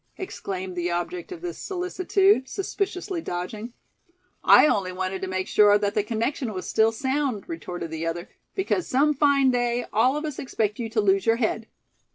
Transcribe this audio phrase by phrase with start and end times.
[0.17, 3.71] exclaimed the object of this solicitude, suspiciously dodging.
[4.43, 6.95] "I only wanted to make sure that the connection was sound
[7.43, 11.27] still," retorted the other; "because some fine day, all of us expect you to lose
[11.27, 11.67] your head."